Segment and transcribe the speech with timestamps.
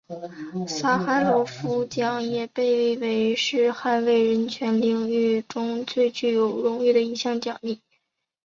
[0.67, 7.79] 萨哈罗夫奖也被认为是捍卫人权领域中最具有荣誉的一项奖励。